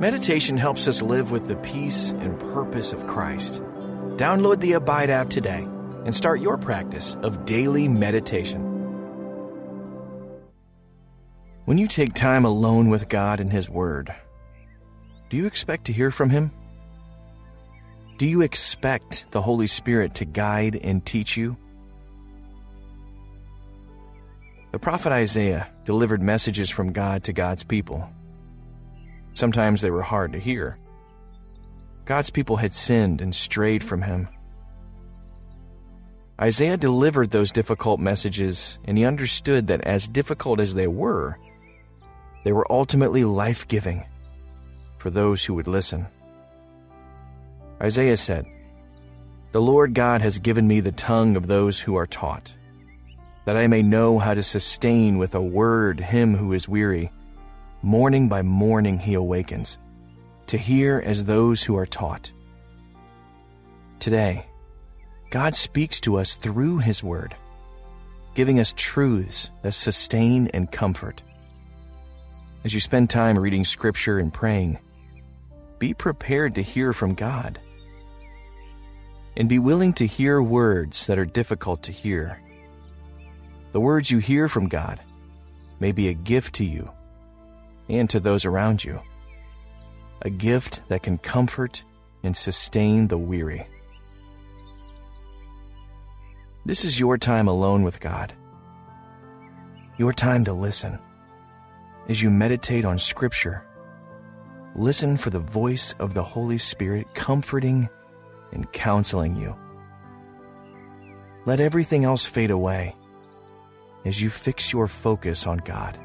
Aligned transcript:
Meditation 0.00 0.56
helps 0.56 0.88
us 0.88 1.00
live 1.00 1.30
with 1.30 1.46
the 1.46 1.56
peace 1.56 2.10
and 2.10 2.38
purpose 2.38 2.92
of 2.92 3.06
Christ. 3.06 3.62
Download 4.16 4.60
the 4.60 4.72
Abide 4.72 5.10
app 5.10 5.30
today 5.30 5.66
and 6.04 6.14
start 6.14 6.40
your 6.40 6.58
practice 6.58 7.16
of 7.22 7.44
daily 7.44 7.86
meditation. 7.86 8.60
When 11.66 11.78
you 11.78 11.86
take 11.86 12.14
time 12.14 12.44
alone 12.44 12.88
with 12.88 13.08
God 13.08 13.38
and 13.38 13.52
His 13.52 13.70
Word, 13.70 14.12
do 15.30 15.36
you 15.36 15.46
expect 15.46 15.84
to 15.84 15.92
hear 15.92 16.10
from 16.10 16.30
Him? 16.30 16.50
Do 18.18 18.26
you 18.26 18.40
expect 18.40 19.26
the 19.30 19.42
Holy 19.42 19.68
Spirit 19.68 20.16
to 20.16 20.24
guide 20.24 20.74
and 20.74 21.04
teach 21.06 21.36
you? 21.36 21.56
The 24.72 24.78
prophet 24.78 25.12
Isaiah 25.12 25.70
delivered 25.84 26.22
messages 26.22 26.70
from 26.70 26.92
God 26.92 27.24
to 27.24 27.32
God's 27.32 27.62
people. 27.62 28.08
Sometimes 29.42 29.82
they 29.82 29.90
were 29.90 30.02
hard 30.02 30.34
to 30.34 30.38
hear. 30.38 30.78
God's 32.04 32.30
people 32.30 32.58
had 32.58 32.72
sinned 32.72 33.20
and 33.20 33.34
strayed 33.34 33.82
from 33.82 34.00
Him. 34.00 34.28
Isaiah 36.40 36.76
delivered 36.76 37.32
those 37.32 37.50
difficult 37.50 37.98
messages, 37.98 38.78
and 38.84 38.96
he 38.96 39.04
understood 39.04 39.66
that 39.66 39.80
as 39.80 40.06
difficult 40.06 40.60
as 40.60 40.74
they 40.74 40.86
were, 40.86 41.40
they 42.44 42.52
were 42.52 42.70
ultimately 42.70 43.24
life 43.24 43.66
giving 43.66 44.04
for 44.98 45.10
those 45.10 45.44
who 45.44 45.54
would 45.54 45.66
listen. 45.66 46.06
Isaiah 47.82 48.16
said, 48.16 48.46
The 49.50 49.60
Lord 49.60 49.92
God 49.92 50.22
has 50.22 50.38
given 50.38 50.68
me 50.68 50.78
the 50.78 50.92
tongue 50.92 51.34
of 51.34 51.48
those 51.48 51.80
who 51.80 51.96
are 51.96 52.06
taught, 52.06 52.54
that 53.44 53.56
I 53.56 53.66
may 53.66 53.82
know 53.82 54.20
how 54.20 54.34
to 54.34 54.42
sustain 54.44 55.18
with 55.18 55.34
a 55.34 55.42
word 55.42 55.98
him 55.98 56.36
who 56.36 56.52
is 56.52 56.68
weary. 56.68 57.10
Morning 57.84 58.28
by 58.28 58.42
morning 58.42 59.00
he 59.00 59.14
awakens, 59.14 59.76
to 60.46 60.56
hear 60.56 61.02
as 61.04 61.24
those 61.24 61.64
who 61.64 61.76
are 61.76 61.84
taught. 61.84 62.30
Today, 63.98 64.46
God 65.30 65.56
speaks 65.56 66.00
to 66.02 66.16
us 66.16 66.36
through 66.36 66.78
his 66.78 67.02
word, 67.02 67.34
giving 68.36 68.60
us 68.60 68.72
truths 68.76 69.50
that 69.62 69.72
sustain 69.72 70.46
and 70.54 70.70
comfort. 70.70 71.22
As 72.62 72.72
you 72.72 72.78
spend 72.78 73.10
time 73.10 73.36
reading 73.36 73.64
scripture 73.64 74.20
and 74.20 74.32
praying, 74.32 74.78
be 75.80 75.92
prepared 75.92 76.54
to 76.54 76.62
hear 76.62 76.92
from 76.92 77.14
God. 77.14 77.58
And 79.36 79.48
be 79.48 79.58
willing 79.58 79.92
to 79.94 80.06
hear 80.06 80.40
words 80.40 81.08
that 81.08 81.18
are 81.18 81.24
difficult 81.24 81.82
to 81.82 81.90
hear. 81.90 82.40
The 83.72 83.80
words 83.80 84.08
you 84.08 84.18
hear 84.18 84.48
from 84.48 84.68
God 84.68 85.00
may 85.80 85.90
be 85.90 86.06
a 86.06 86.14
gift 86.14 86.54
to 86.56 86.64
you 86.64 86.88
and 87.88 88.08
to 88.10 88.20
those 88.20 88.44
around 88.44 88.84
you, 88.84 89.00
a 90.22 90.30
gift 90.30 90.80
that 90.88 91.02
can 91.02 91.18
comfort 91.18 91.82
and 92.22 92.36
sustain 92.36 93.08
the 93.08 93.18
weary. 93.18 93.66
This 96.64 96.84
is 96.84 96.98
your 96.98 97.18
time 97.18 97.48
alone 97.48 97.82
with 97.82 98.00
God, 98.00 98.32
your 99.98 100.12
time 100.12 100.44
to 100.44 100.52
listen 100.52 100.98
as 102.08 102.22
you 102.22 102.30
meditate 102.30 102.84
on 102.84 102.98
Scripture, 102.98 103.64
listen 104.74 105.16
for 105.16 105.30
the 105.30 105.38
voice 105.38 105.94
of 105.98 106.14
the 106.14 106.22
Holy 106.22 106.58
Spirit 106.58 107.14
comforting 107.14 107.88
and 108.52 108.70
counseling 108.72 109.36
you. 109.36 109.56
Let 111.46 111.60
everything 111.60 112.04
else 112.04 112.24
fade 112.24 112.50
away 112.50 112.94
as 114.04 114.20
you 114.20 114.30
fix 114.30 114.72
your 114.72 114.88
focus 114.88 115.46
on 115.46 115.58
God. 115.58 115.98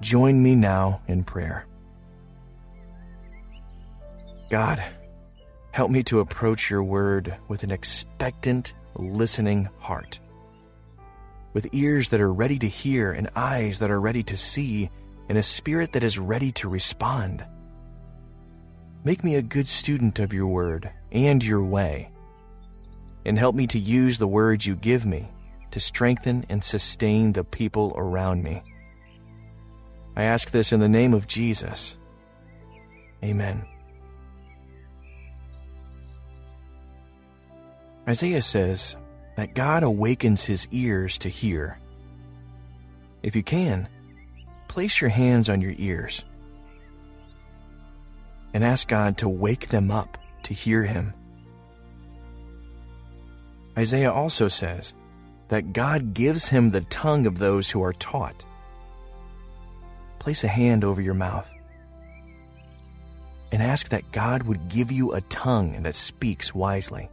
Join 0.00 0.42
me 0.42 0.54
now 0.54 1.02
in 1.08 1.24
prayer. 1.24 1.66
God, 4.50 4.82
help 5.72 5.90
me 5.90 6.02
to 6.04 6.20
approach 6.20 6.70
your 6.70 6.82
word 6.82 7.36
with 7.48 7.62
an 7.62 7.70
expectant, 7.70 8.74
listening 8.96 9.68
heart 9.78 10.20
with 11.52 11.68
ears 11.72 12.08
that 12.10 12.20
are 12.20 12.32
ready 12.32 12.58
to 12.58 12.68
hear 12.68 13.12
and 13.12 13.28
eyes 13.34 13.78
that 13.80 13.90
are 13.90 14.00
ready 14.00 14.22
to 14.22 14.36
see 14.36 14.90
and 15.28 15.38
a 15.38 15.42
spirit 15.42 15.92
that 15.92 16.04
is 16.04 16.18
ready 16.18 16.52
to 16.52 16.68
respond. 16.68 17.44
Make 19.04 19.24
me 19.24 19.36
a 19.36 19.42
good 19.42 19.68
student 19.68 20.18
of 20.18 20.32
your 20.32 20.46
word 20.46 20.90
and 21.12 21.42
your 21.42 21.62
way, 21.62 22.10
and 23.24 23.38
help 23.38 23.54
me 23.54 23.66
to 23.68 23.78
use 23.78 24.18
the 24.18 24.28
words 24.28 24.66
you 24.66 24.76
give 24.76 25.06
me 25.06 25.30
to 25.70 25.80
strengthen 25.80 26.44
and 26.48 26.62
sustain 26.62 27.32
the 27.32 27.44
people 27.44 27.92
around 27.96 28.42
me. 28.42 28.62
I 30.16 30.24
ask 30.24 30.50
this 30.50 30.72
in 30.72 30.80
the 30.80 30.88
name 30.88 31.14
of 31.14 31.26
Jesus. 31.26 31.96
Amen. 33.22 33.64
Isaiah 38.08 38.42
says, 38.42 38.96
that 39.40 39.54
God 39.54 39.82
awakens 39.82 40.44
his 40.44 40.68
ears 40.70 41.16
to 41.16 41.30
hear. 41.30 41.78
If 43.22 43.34
you 43.34 43.42
can, 43.42 43.88
place 44.68 45.00
your 45.00 45.08
hands 45.08 45.48
on 45.48 45.62
your 45.62 45.74
ears 45.78 46.26
and 48.52 48.62
ask 48.62 48.86
God 48.86 49.16
to 49.16 49.30
wake 49.30 49.68
them 49.68 49.90
up 49.90 50.18
to 50.42 50.52
hear 50.52 50.84
him. 50.84 51.14
Isaiah 53.78 54.12
also 54.12 54.48
says 54.48 54.92
that 55.48 55.72
God 55.72 56.12
gives 56.12 56.48
him 56.48 56.68
the 56.68 56.82
tongue 56.82 57.24
of 57.24 57.38
those 57.38 57.70
who 57.70 57.82
are 57.82 57.94
taught. 57.94 58.44
Place 60.20 60.44
a 60.44 60.48
hand 60.48 60.84
over 60.84 61.00
your 61.00 61.14
mouth 61.14 61.52
and 63.50 63.62
ask 63.62 63.88
that 63.88 64.12
God 64.12 64.44
would 64.44 64.68
give 64.68 64.92
you 64.92 65.12
a 65.12 65.22
tongue 65.22 65.82
that 65.82 65.94
speaks 65.94 66.54
wisely. 66.54 67.08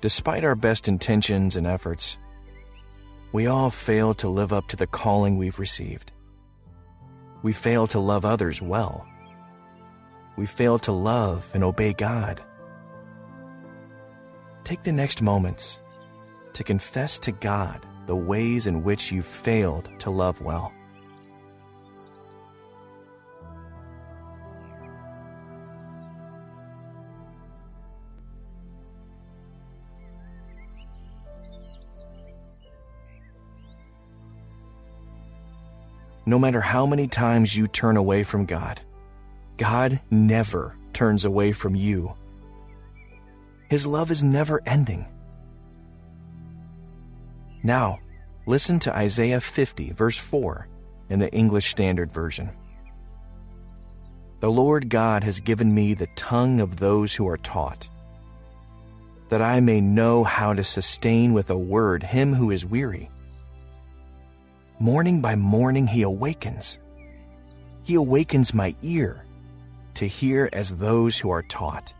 Despite 0.00 0.44
our 0.44 0.54
best 0.54 0.86
intentions 0.86 1.56
and 1.56 1.66
efforts, 1.66 2.18
we 3.32 3.46
all 3.46 3.70
fail 3.70 4.14
to 4.14 4.28
live 4.28 4.52
up 4.52 4.68
to 4.68 4.76
the 4.76 4.86
calling 4.86 5.38
we've 5.38 5.58
received. 5.58 6.12
We 7.44 7.52
fail 7.52 7.86
to 7.88 8.00
love 8.00 8.24
others 8.24 8.62
well. 8.62 9.06
We 10.34 10.46
fail 10.46 10.78
to 10.78 10.92
love 10.92 11.46
and 11.52 11.62
obey 11.62 11.92
God. 11.92 12.42
Take 14.64 14.82
the 14.82 14.92
next 14.92 15.20
moments 15.20 15.78
to 16.54 16.64
confess 16.64 17.18
to 17.18 17.32
God 17.32 17.86
the 18.06 18.16
ways 18.16 18.66
in 18.66 18.82
which 18.82 19.12
you've 19.12 19.26
failed 19.26 19.90
to 19.98 20.08
love 20.08 20.40
well. 20.40 20.72
No 36.26 36.38
matter 36.38 36.60
how 36.60 36.86
many 36.86 37.06
times 37.06 37.56
you 37.56 37.66
turn 37.66 37.96
away 37.96 38.22
from 38.22 38.46
God, 38.46 38.80
God 39.56 40.00
never 40.10 40.76
turns 40.92 41.24
away 41.24 41.52
from 41.52 41.74
you. 41.74 42.14
His 43.68 43.86
love 43.86 44.10
is 44.10 44.22
never 44.22 44.60
ending. 44.66 45.06
Now, 47.62 47.98
listen 48.46 48.78
to 48.80 48.94
Isaiah 48.94 49.40
50, 49.40 49.92
verse 49.92 50.18
4, 50.18 50.68
in 51.10 51.18
the 51.18 51.32
English 51.32 51.70
Standard 51.70 52.12
Version. 52.12 52.50
The 54.40 54.50
Lord 54.50 54.90
God 54.90 55.24
has 55.24 55.40
given 55.40 55.74
me 55.74 55.94
the 55.94 56.08
tongue 56.16 56.60
of 56.60 56.76
those 56.76 57.14
who 57.14 57.26
are 57.26 57.38
taught, 57.38 57.88
that 59.30 59.40
I 59.40 59.60
may 59.60 59.80
know 59.80 60.22
how 60.24 60.52
to 60.52 60.62
sustain 60.62 61.32
with 61.32 61.48
a 61.48 61.56
word 61.56 62.02
him 62.02 62.34
who 62.34 62.50
is 62.50 62.66
weary. 62.66 63.10
Morning 64.80 65.20
by 65.20 65.36
morning 65.36 65.86
he 65.86 66.02
awakens. 66.02 66.78
He 67.84 67.94
awakens 67.94 68.52
my 68.52 68.74
ear 68.82 69.24
to 69.94 70.06
hear 70.06 70.48
as 70.52 70.76
those 70.76 71.16
who 71.16 71.30
are 71.30 71.44
taught. 71.44 71.94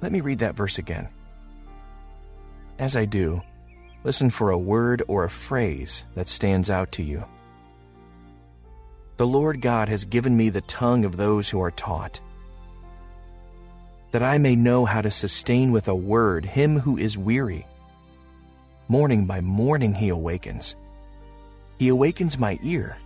Let 0.00 0.10
me 0.10 0.20
read 0.20 0.40
that 0.40 0.56
verse 0.56 0.78
again. 0.78 1.08
As 2.78 2.96
I 2.96 3.04
do, 3.04 3.42
listen 4.02 4.30
for 4.30 4.50
a 4.50 4.58
word 4.58 5.02
or 5.06 5.24
a 5.24 5.30
phrase 5.30 6.04
that 6.14 6.26
stands 6.26 6.68
out 6.68 6.90
to 6.92 7.02
you. 7.02 7.24
The 9.18 9.26
Lord 9.26 9.60
God 9.60 9.88
has 9.88 10.04
given 10.04 10.36
me 10.36 10.48
the 10.48 10.62
tongue 10.62 11.04
of 11.04 11.16
those 11.16 11.48
who 11.48 11.60
are 11.60 11.70
taught, 11.70 12.20
that 14.10 14.22
I 14.22 14.38
may 14.38 14.56
know 14.56 14.84
how 14.84 15.02
to 15.02 15.10
sustain 15.10 15.70
with 15.70 15.86
a 15.86 15.94
word 15.94 16.44
him 16.44 16.80
who 16.80 16.96
is 16.96 17.16
weary. 17.16 17.66
Morning 18.90 19.24
by 19.24 19.40
morning 19.40 19.94
he 19.94 20.08
awakens. 20.08 20.74
He 21.78 21.86
awakens 21.86 22.36
my 22.36 22.58
ear 22.60 22.96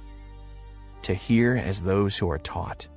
to 1.02 1.12
hear 1.12 1.56
as 1.58 1.82
those 1.82 2.16
who 2.16 2.30
are 2.30 2.38
taught. 2.38 2.88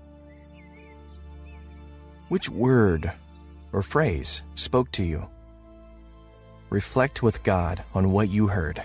Which 2.30 2.48
word 2.48 3.12
or 3.74 3.82
phrase 3.82 4.42
spoke 4.56 4.90
to 4.94 5.04
you? 5.04 5.28
Reflect 6.70 7.22
with 7.22 7.44
God 7.44 7.84
on 7.94 8.14
what 8.14 8.30
you 8.30 8.48
heard. 8.48 8.82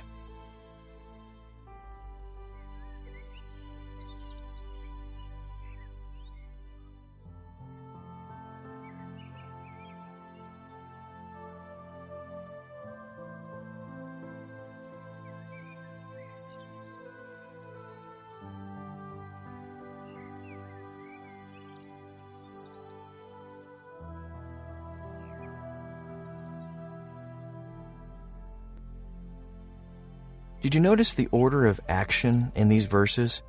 Did 30.63 30.77
you 30.77 30.81
notice 30.81 31.15
the 31.15 31.29
order 31.33 31.67
of 31.67 31.81
action 31.89 32.53
in 32.55 32.69
these 32.69 32.87
verses? 32.87 33.43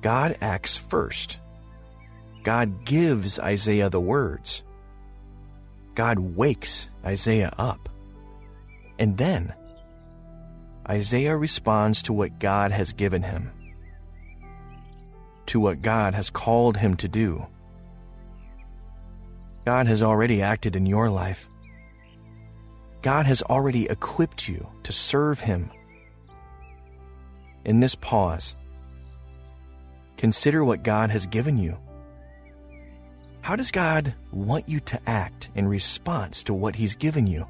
God 0.00 0.38
acts 0.40 0.76
first. 0.76 1.38
God 2.42 2.84
gives 2.86 3.38
Isaiah 3.38 3.90
the 3.90 4.00
words. 4.00 4.62
God 5.94 6.18
wakes 6.18 6.88
Isaiah 7.04 7.52
up. 7.58 7.90
And 8.98 9.18
then, 9.18 9.52
Isaiah 10.88 11.36
responds 11.36 12.02
to 12.04 12.12
what 12.14 12.38
God 12.38 12.70
has 12.70 12.92
given 12.92 13.22
him, 13.22 13.50
to 15.46 15.60
what 15.60 15.82
God 15.82 16.14
has 16.14 16.30
called 16.30 16.78
him 16.78 16.96
to 16.96 17.08
do. 17.08 17.46
God 19.66 19.88
has 19.88 20.02
already 20.02 20.40
acted 20.40 20.76
in 20.76 20.86
your 20.86 21.10
life. 21.10 21.48
God 23.02 23.26
has 23.26 23.42
already 23.42 23.86
equipped 23.86 24.48
you 24.48 24.66
to 24.82 24.92
serve 24.92 25.40
Him. 25.40 25.70
In 27.64 27.80
this 27.80 27.94
pause, 27.94 28.54
consider 30.16 30.64
what 30.64 30.82
God 30.82 31.10
has 31.10 31.26
given 31.26 31.58
you. 31.58 31.78
How 33.42 33.54
does 33.54 33.70
God 33.70 34.14
want 34.32 34.68
you 34.68 34.80
to 34.80 35.00
act 35.08 35.50
in 35.54 35.68
response 35.68 36.42
to 36.44 36.54
what 36.54 36.76
He's 36.76 36.94
given 36.94 37.26
you? 37.26 37.46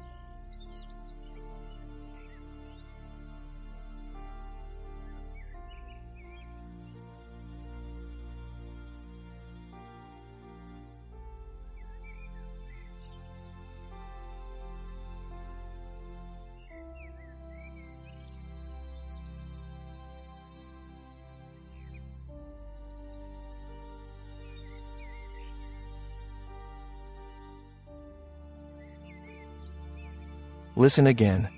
Listen 30.77 31.07
again 31.07 31.49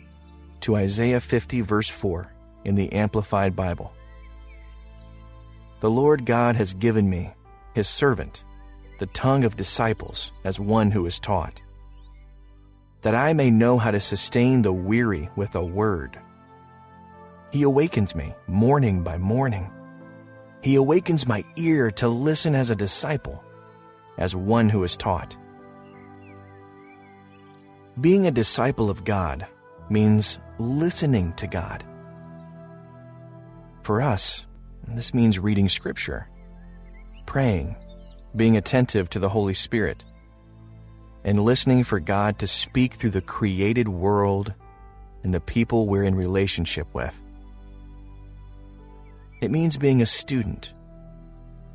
to 0.62 0.78
Isaiah 0.78 1.20
50, 1.20 1.60
verse 1.60 1.90
4 1.90 2.32
in 2.64 2.76
the 2.76 2.94
Amplified 2.94 3.54
Bible. 3.54 3.92
The 5.82 5.90
Lord 5.90 6.26
God 6.26 6.56
has 6.56 6.74
given 6.74 7.10
me, 7.10 7.34
his 7.76 7.90
servant, 7.90 8.46
the 8.98 9.08
tongue 9.08 9.44
of 9.44 9.58
disciples 9.58 10.32
as 10.46 10.58
one 10.58 10.90
who 10.90 11.06
is 11.06 11.20
taught, 11.20 11.62
that 13.02 13.14
I 13.14 13.34
may 13.34 13.52
know 13.52 13.78
how 13.78 13.92
to 13.92 14.00
sustain 14.00 14.62
the 14.62 14.72
weary 14.72 15.30
with 15.36 15.54
a 15.56 15.66
word. 15.66 16.18
He 17.52 17.64
awakens 17.64 18.16
me 18.16 18.34
morning 18.48 19.04
by 19.04 19.18
morning. 19.18 19.70
He 20.62 20.76
awakens 20.76 21.28
my 21.28 21.44
ear 21.58 21.92
to 21.92 22.08
listen 22.08 22.56
as 22.56 22.70
a 22.70 22.76
disciple, 22.76 23.44
as 24.18 24.34
one 24.34 24.70
who 24.70 24.86
is 24.86 24.96
taught. 24.96 25.36
Being 28.02 28.28
a 28.28 28.32
disciple 28.32 28.90
of 28.90 29.04
God 29.04 29.46
means 29.90 30.40
listening 30.58 31.34
to 31.34 31.48
God. 31.48 31.84
For 33.82 34.00
us, 34.00 34.46
this 34.88 35.14
means 35.14 35.40
reading 35.40 35.68
Scripture, 35.68 36.30
praying, 37.26 37.76
being 38.38 38.56
attentive 38.56 39.10
to 39.10 39.20
the 39.20 39.28
Holy 39.28 39.54
Spirit, 39.54 40.06
and 41.26 41.44
listening 41.44 41.84
for 41.84 42.00
God 42.00 42.40
to 42.40 42.48
speak 42.48 42.94
through 42.94 43.10
the 43.10 43.22
created 43.22 43.90
world 43.90 44.54
and 45.24 45.34
the 45.34 45.42
people 45.42 45.88
we're 45.88 46.04
in 46.04 46.16
relationship 46.16 46.88
with. 46.94 47.20
It 49.42 49.52
means 49.52 49.78
being 49.78 50.02
a 50.02 50.06
student, 50.06 50.74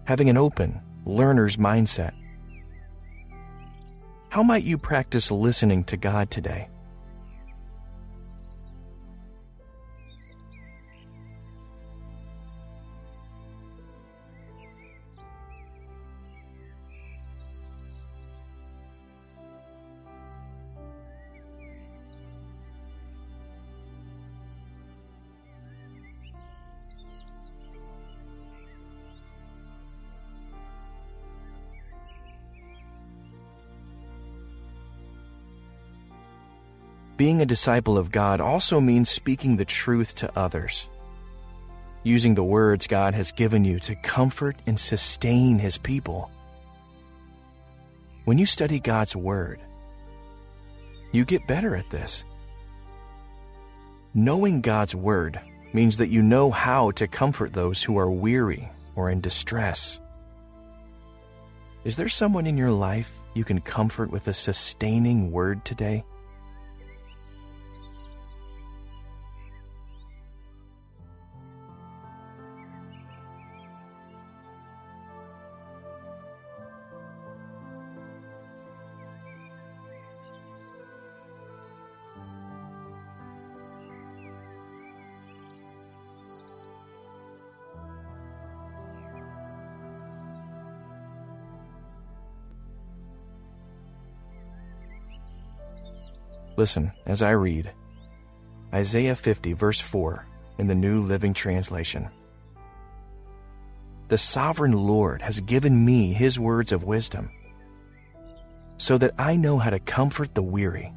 having 0.05 0.31
an 0.31 0.38
open, 0.38 0.81
learner's 1.05 1.59
mindset, 1.59 2.12
how 4.34 4.42
might 4.42 4.64
you 4.64 4.76
practice 4.76 5.31
listening 5.31 5.84
to 5.84 5.96
God 5.96 6.28
today? 6.28 6.69
Being 37.16 37.40
a 37.40 37.46
disciple 37.46 37.96
of 37.96 38.11
God 38.11 38.40
also 38.40 38.81
means 38.81 39.08
speaking 39.08 39.56
the 39.56 39.64
truth 39.64 40.16
to 40.16 40.38
others, 40.38 40.88
using 42.02 42.34
the 42.34 42.43
words 42.43 42.88
God 42.88 43.14
has 43.14 43.31
given 43.31 43.64
you 43.64 43.78
to 43.81 43.94
comfort 43.94 44.56
and 44.66 44.78
sustain 44.78 45.61
His 45.61 45.78
people. 45.78 46.28
When 48.25 48.37
you 48.37 48.47
study 48.47 48.80
God's 48.80 49.14
Word, 49.14 49.61
you 51.12 51.25
get 51.25 51.47
better 51.47 51.76
at 51.76 51.88
this. 51.90 52.25
Knowing 54.12 54.61
God's 54.61 54.97
Word 54.97 55.38
means 55.73 55.99
that 55.99 56.11
you 56.11 56.21
know 56.21 56.50
how 56.50 56.90
to 56.92 57.06
comfort 57.06 57.52
those 57.52 57.80
who 57.80 57.97
are 57.97 58.11
weary 58.11 58.68
or 58.97 59.09
in 59.09 59.21
distress. 59.21 60.00
Is 61.85 61.94
there 61.94 62.09
someone 62.09 62.47
in 62.47 62.56
your 62.56 62.73
life 62.73 63.12
you 63.35 63.44
can 63.44 63.61
comfort 63.61 64.11
with 64.11 64.26
a 64.26 64.33
sustaining 64.33 65.30
word 65.30 65.64
today? 65.64 66.02
Listen 96.56 96.92
as 97.06 97.20
I 97.20 97.30
read 97.30 97.73
Isaiah 98.73 99.16
50, 99.16 99.54
verse 99.54 99.80
4 99.80 100.25
in 100.58 100.68
the 100.68 100.75
New 100.75 101.00
Living 101.00 101.34
Translation. 101.34 102.08
The 104.08 104.18
sovereign 104.18 104.73
Lord 104.73 105.23
has 105.23 105.40
given 105.40 105.84
me 105.84 106.12
his 106.12 106.38
words 106.38 106.70
of 106.70 106.84
wisdom, 106.84 107.30
so 108.76 108.99
that 108.99 109.14
I 109.18 109.34
know 109.34 109.58
how 109.58 109.70
to 109.70 109.80
comfort 109.80 110.34
the 110.34 110.42
weary. 110.42 110.92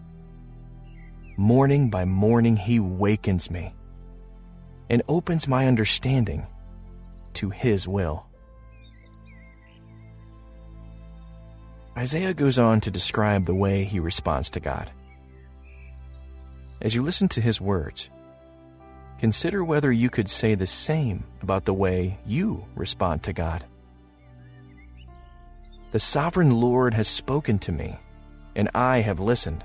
Morning 1.38 1.90
by 1.90 2.06
morning 2.06 2.56
he 2.56 2.80
wakens 2.80 3.50
me 3.50 3.72
and 4.90 5.02
opens 5.08 5.48
my 5.48 5.68
understanding 5.68 6.46
to 7.34 7.50
his 7.50 7.88
will. 7.88 8.26
Isaiah 11.98 12.34
goes 12.36 12.60
on 12.60 12.82
to 12.82 12.92
describe 12.92 13.46
the 13.46 13.56
way 13.56 13.84
he 13.84 14.00
responds 14.00 14.52
to 14.52 14.60
God. 14.60 14.92
As 16.82 16.94
you 16.94 17.02
listen 17.02 17.28
to 17.30 17.42
his 17.42 17.60
words, 17.60 18.10
consider 19.20 19.64
whether 19.64 19.92
you 19.92 20.10
could 20.10 20.30
say 20.30 20.54
the 20.54 20.68
same 20.68 21.24
about 21.42 21.66
the 21.66 21.74
way 21.74 22.20
you 22.26 22.66
respond 22.76 23.24
to 23.24 23.34
God. 23.34 23.66
The 25.92 26.00
sovereign 26.00 26.52
Lord 26.52 26.94
has 26.94 27.08
spoken 27.08 27.58
to 27.60 27.72
me, 27.72 27.98
and 28.56 28.70
I 28.76 29.02
have 29.02 29.20
listened. 29.20 29.64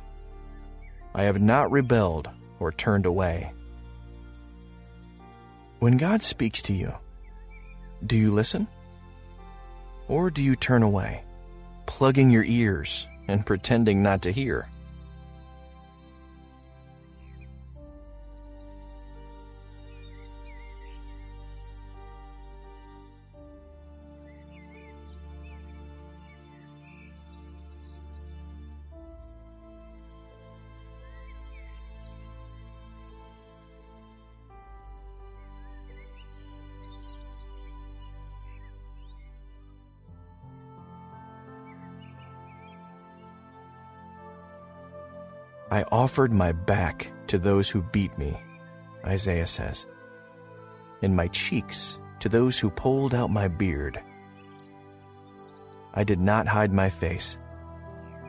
I 1.15 1.25
have 1.25 1.41
not 1.41 1.71
rebelled 1.71 2.31
or 2.59 2.73
turned 2.73 3.05
away. 3.05 3.53
When 5.81 5.97
God 5.97 6.23
speaks 6.23 6.63
to 6.63 6.73
you, 6.73 6.95
do 8.07 8.17
you 8.17 8.31
listen? 8.33 8.69
Or 10.09 10.31
do 10.31 10.43
you 10.43 10.57
turn 10.57 10.83
away, 10.83 11.25
plugging 11.87 12.31
your 12.31 12.45
ears 12.45 13.07
and 13.29 13.45
pretending 13.45 14.03
not 14.03 14.23
to 14.23 14.33
hear? 14.33 14.69
I 45.73 45.85
offered 45.91 46.35
my 46.35 46.53
back 46.53 47.11
to 47.29 47.39
those 47.39 47.71
who 47.71 47.81
beat 47.81 48.19
me, 48.19 48.39
Isaiah 49.07 49.47
says, 49.47 49.87
and 51.01 51.17
my 51.17 51.29
cheeks 51.29 51.99
to 52.21 52.29
those 52.29 52.59
who 52.59 52.69
pulled 52.69 53.15
out 53.15 53.31
my 53.31 53.49
beard. 53.49 53.99
I 55.95 56.05
did 56.05 56.21
not 56.21 56.47
hide 56.47 56.75
my 56.75 56.91
face 56.91 57.39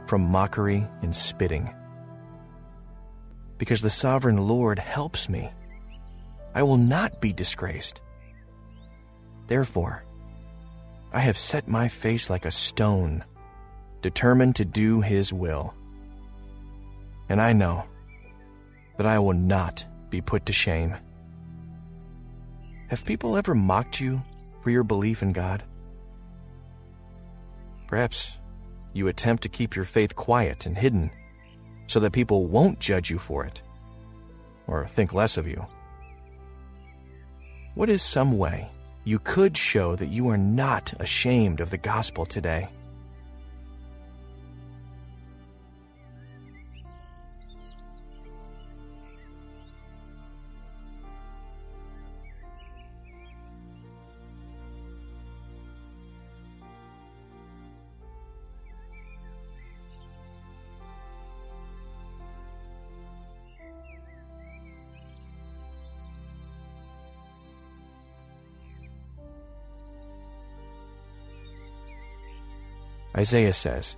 from 0.07 0.21
mockery 0.21 0.87
and 1.01 1.13
spitting. 1.13 1.69
Because 3.57 3.81
the 3.81 3.89
sovereign 3.89 4.37
Lord 4.37 4.79
helps 4.79 5.27
me, 5.27 5.51
I 6.55 6.63
will 6.63 6.77
not 6.77 7.19
be 7.19 7.33
disgraced. 7.33 7.99
Therefore, 9.47 10.05
I 11.11 11.19
have 11.19 11.37
set 11.37 11.67
my 11.67 11.89
face 11.89 12.29
like 12.29 12.45
a 12.45 12.51
stone, 12.51 13.25
determined 14.01 14.55
to 14.55 14.63
do 14.63 15.01
his 15.01 15.33
will 15.33 15.73
and 17.29 17.41
I 17.41 17.53
know 17.53 17.85
that 18.97 19.07
I 19.07 19.19
will 19.19 19.33
not 19.33 19.85
be 20.09 20.21
put 20.21 20.45
to 20.45 20.53
shame. 20.53 20.95
Have 22.87 23.05
people 23.05 23.37
ever 23.37 23.55
mocked 23.55 23.99
you 23.99 24.21
for 24.61 24.69
your 24.69 24.83
belief 24.83 25.23
in 25.23 25.31
God? 25.31 25.63
Perhaps 27.87 28.37
you 28.93 29.07
attempt 29.07 29.43
to 29.43 29.49
keep 29.49 29.75
your 29.75 29.85
faith 29.85 30.15
quiet 30.15 30.65
and 30.65 30.77
hidden 30.77 31.09
so 31.87 31.99
that 31.99 32.11
people 32.11 32.45
won't 32.45 32.79
judge 32.79 33.09
you 33.09 33.17
for 33.17 33.45
it 33.45 33.61
or 34.67 34.87
think 34.87 35.13
less 35.13 35.37
of 35.37 35.47
you. 35.47 35.65
What 37.75 37.89
is 37.89 38.03
some 38.03 38.37
way 38.37 38.69
you 39.03 39.19
could 39.19 39.57
show 39.57 39.95
that 39.95 40.09
you 40.09 40.29
are 40.29 40.37
not 40.37 40.93
ashamed 40.99 41.59
of 41.59 41.71
the 41.71 41.77
gospel 41.77 42.25
today? 42.25 42.69
Isaiah 73.15 73.53
says, 73.53 73.97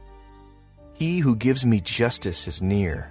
He 0.94 1.20
who 1.20 1.36
gives 1.36 1.66
me 1.66 1.80
justice 1.80 2.48
is 2.48 2.62
near. 2.62 3.10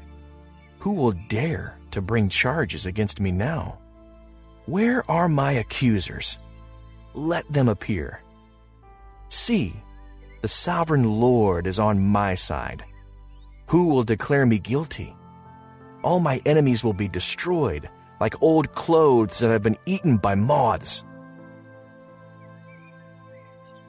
Who 0.80 0.92
will 0.92 1.12
dare 1.28 1.78
to 1.92 2.02
bring 2.02 2.28
charges 2.28 2.86
against 2.86 3.20
me 3.20 3.32
now? 3.32 3.78
Where 4.66 5.08
are 5.10 5.28
my 5.28 5.52
accusers? 5.52 6.38
Let 7.14 7.50
them 7.50 7.68
appear. 7.68 8.20
See, 9.30 9.74
the 10.42 10.48
sovereign 10.48 11.20
Lord 11.20 11.66
is 11.66 11.78
on 11.78 11.98
my 11.98 12.34
side. 12.34 12.84
Who 13.68 13.88
will 13.88 14.02
declare 14.02 14.44
me 14.44 14.58
guilty? 14.58 15.16
All 16.02 16.20
my 16.20 16.42
enemies 16.44 16.84
will 16.84 16.92
be 16.92 17.08
destroyed, 17.08 17.88
like 18.20 18.42
old 18.42 18.74
clothes 18.74 19.38
that 19.38 19.48
have 19.48 19.62
been 19.62 19.78
eaten 19.86 20.18
by 20.18 20.34
moths. 20.34 21.02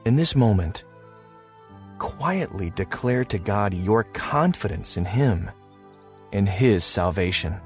In 0.06 0.16
this 0.16 0.34
moment, 0.34 0.85
quietly 1.98 2.70
declare 2.70 3.24
to 3.26 3.38
God 3.38 3.74
your 3.74 4.04
confidence 4.04 4.96
in 4.96 5.04
Him 5.04 5.50
and 6.32 6.48
His 6.48 6.84
salvation. 6.84 7.60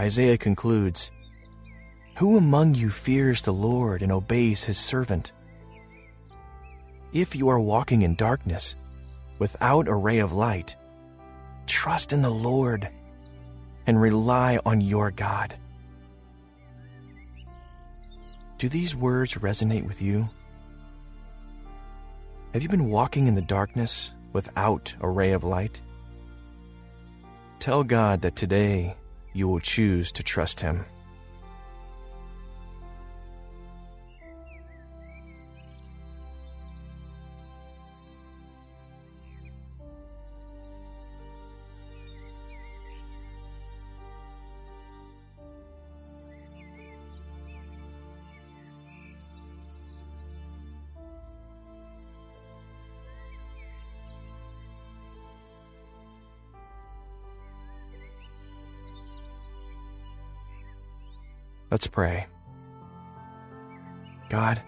Isaiah 0.00 0.38
concludes 0.38 1.10
Who 2.16 2.36
among 2.36 2.74
you 2.74 2.90
fears 2.90 3.42
the 3.42 3.52
Lord 3.52 4.02
and 4.02 4.10
obeys 4.10 4.64
his 4.64 4.78
servant? 4.78 5.32
If 7.12 7.36
you 7.36 7.48
are 7.48 7.60
walking 7.60 8.02
in 8.02 8.16
darkness, 8.16 8.74
without 9.38 9.88
a 9.88 9.94
ray 9.94 10.18
of 10.18 10.32
light, 10.32 10.76
trust 11.66 12.12
in 12.12 12.22
the 12.22 12.30
Lord 12.30 12.88
and 13.86 14.00
rely 14.00 14.58
on 14.64 14.80
your 14.80 15.10
God. 15.10 15.56
Do 18.58 18.68
these 18.68 18.96
words 18.96 19.34
resonate 19.34 19.86
with 19.86 20.00
you? 20.00 20.28
Have 22.52 22.62
you 22.62 22.68
been 22.68 22.88
walking 22.88 23.26
in 23.26 23.34
the 23.34 23.42
darkness 23.42 24.12
without 24.32 24.94
a 25.00 25.08
ray 25.08 25.32
of 25.32 25.44
light? 25.44 25.80
Tell 27.58 27.82
God 27.82 28.22
that 28.22 28.36
today 28.36 28.96
you 29.34 29.48
will 29.48 29.60
choose 29.60 30.10
to 30.12 30.22
trust 30.22 30.60
Him. 30.60 30.86
Let's 61.74 61.88
pray. 61.88 62.28
God, 64.28 64.62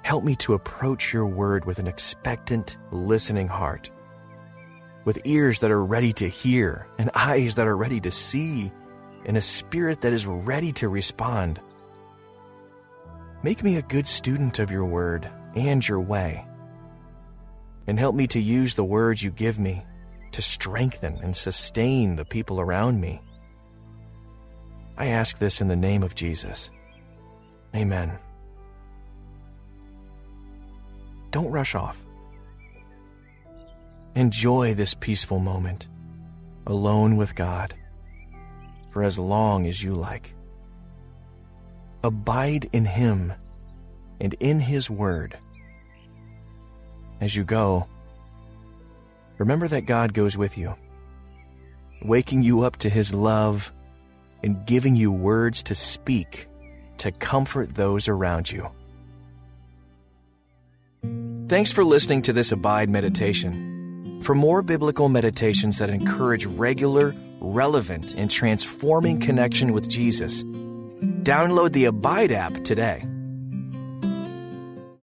help 0.00 0.24
me 0.24 0.36
to 0.36 0.54
approach 0.54 1.12
your 1.12 1.26
word 1.26 1.66
with 1.66 1.78
an 1.80 1.86
expectant, 1.86 2.78
listening 2.90 3.46
heart, 3.46 3.90
with 5.04 5.20
ears 5.24 5.58
that 5.58 5.70
are 5.70 5.84
ready 5.84 6.14
to 6.14 6.26
hear, 6.26 6.86
and 6.96 7.10
eyes 7.14 7.56
that 7.56 7.66
are 7.66 7.76
ready 7.76 8.00
to 8.00 8.10
see, 8.10 8.72
and 9.26 9.36
a 9.36 9.42
spirit 9.42 10.00
that 10.00 10.14
is 10.14 10.26
ready 10.26 10.72
to 10.72 10.88
respond. 10.88 11.60
Make 13.42 13.62
me 13.62 13.76
a 13.76 13.82
good 13.82 14.06
student 14.06 14.60
of 14.60 14.70
your 14.70 14.86
word 14.86 15.28
and 15.54 15.86
your 15.86 16.00
way, 16.00 16.46
and 17.86 17.98
help 17.98 18.14
me 18.14 18.26
to 18.28 18.40
use 18.40 18.74
the 18.74 18.82
words 18.82 19.22
you 19.22 19.30
give 19.30 19.58
me 19.58 19.84
to 20.30 20.40
strengthen 20.40 21.18
and 21.22 21.36
sustain 21.36 22.16
the 22.16 22.24
people 22.24 22.62
around 22.62 22.98
me 22.98 23.20
I 24.96 25.06
ask 25.06 25.38
this 25.38 25.60
in 25.60 25.68
the 25.68 25.76
name 25.76 26.02
of 26.02 26.14
Jesus. 26.14 26.70
Amen. 27.74 28.18
Don't 31.30 31.50
rush 31.50 31.74
off. 31.74 32.04
Enjoy 34.14 34.74
this 34.74 34.92
peaceful 34.92 35.38
moment, 35.38 35.88
alone 36.66 37.16
with 37.16 37.34
God, 37.34 37.74
for 38.90 39.02
as 39.02 39.18
long 39.18 39.66
as 39.66 39.82
you 39.82 39.94
like. 39.94 40.34
Abide 42.04 42.68
in 42.72 42.84
Him 42.84 43.32
and 44.20 44.34
in 44.34 44.60
His 44.60 44.90
Word. 44.90 45.38
As 47.22 47.34
you 47.34 47.44
go, 47.44 47.86
remember 49.38 49.68
that 49.68 49.86
God 49.86 50.12
goes 50.12 50.36
with 50.36 50.58
you, 50.58 50.74
waking 52.02 52.42
you 52.42 52.62
up 52.62 52.76
to 52.78 52.90
His 52.90 53.14
love 53.14 53.72
and 54.42 54.64
giving 54.66 54.96
you 54.96 55.12
words 55.12 55.62
to 55.64 55.74
speak 55.74 56.48
to 56.98 57.12
comfort 57.12 57.74
those 57.74 58.08
around 58.08 58.50
you. 58.50 58.70
Thanks 61.48 61.72
for 61.72 61.84
listening 61.84 62.22
to 62.22 62.32
this 62.32 62.52
Abide 62.52 62.88
meditation. 62.88 64.20
For 64.22 64.34
more 64.34 64.62
biblical 64.62 65.08
meditations 65.08 65.78
that 65.78 65.90
encourage 65.90 66.46
regular, 66.46 67.14
relevant, 67.40 68.14
and 68.14 68.30
transforming 68.30 69.20
connection 69.20 69.72
with 69.72 69.88
Jesus, 69.88 70.44
download 70.44 71.72
the 71.72 71.86
Abide 71.86 72.32
app 72.32 72.64
today. 72.64 73.04